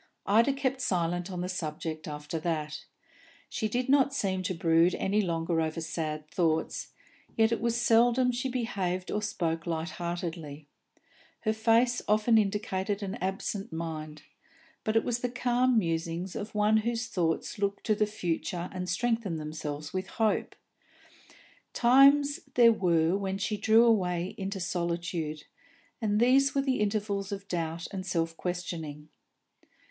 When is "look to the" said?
17.59-18.07